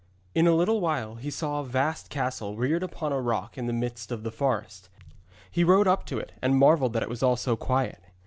In 0.33 0.47
a 0.47 0.55
little 0.55 0.81
while 0.81 1.13
he 1.17 1.29
saw 1.29 1.59
a 1.59 1.63
vast 1.63 2.09
castle 2.09 2.55
reared 2.57 2.81
upon 2.81 3.11
a 3.13 3.21
rock 3.21 3.55
in 3.55 3.67
the 3.67 3.71
midst 3.71 4.11
of 4.11 4.23
the 4.23 4.31
forest. 4.31 4.89
He 5.51 5.63
rode 5.63 5.87
up 5.87 6.07
to 6.07 6.17
it, 6.17 6.31
and 6.41 6.57
marvelled 6.57 6.93
that 6.93 7.03
it 7.03 7.07
was 7.09 7.21
all 7.21 7.37
so 7.37 7.55
quiet. 7.55 8.01